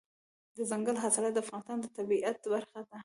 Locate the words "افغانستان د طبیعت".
1.43-2.37